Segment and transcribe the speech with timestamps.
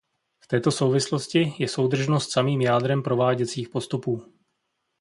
[0.43, 4.23] V této souvislosti je soudržnost samým jádrem prováděcích postupů.